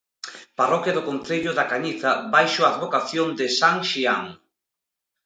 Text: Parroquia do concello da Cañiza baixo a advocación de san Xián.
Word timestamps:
Parroquia 0.59 0.95
do 0.97 1.05
concello 1.09 1.51
da 1.55 1.69
Cañiza 1.71 2.11
baixo 2.35 2.61
a 2.63 2.71
advocación 2.73 3.27
de 3.39 3.47
san 3.59 3.77
Xián. 3.91 4.23